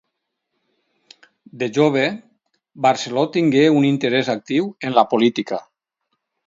[1.63, 2.07] De jove,
[2.87, 5.63] Barceló tingué un interès actiu en la política.